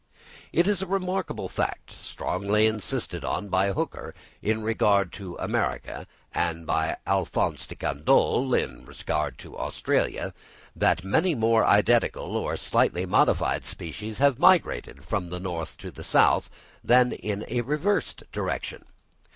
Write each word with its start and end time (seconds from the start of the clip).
It 0.51 0.67
is 0.67 0.81
a 0.81 0.87
remarkable 0.87 1.47
fact, 1.47 1.91
strongly 1.91 2.65
insisted 2.65 3.23
on 3.23 3.49
by 3.49 3.71
Hooker 3.71 4.15
in 4.41 4.63
regard 4.63 5.13
to 5.13 5.35
America, 5.37 6.07
and 6.33 6.65
by 6.65 6.97
Alph. 7.05 7.33
de 7.33 7.75
Candolle 7.75 8.51
in 8.55 8.83
regard 8.87 9.37
to 9.37 9.55
Australia, 9.55 10.33
that 10.75 11.03
many 11.03 11.35
more 11.35 11.63
identical 11.63 12.35
or 12.35 12.57
slightly 12.57 13.05
modified 13.05 13.63
species 13.63 14.17
have 14.17 14.39
migrated 14.39 15.03
from 15.05 15.29
the 15.29 15.39
north 15.39 15.77
to 15.77 15.91
the 15.91 16.03
south, 16.03 16.49
than 16.83 17.11
in 17.11 17.45
a 17.47 17.61
reversed 17.61 18.23
direction. 18.31 18.85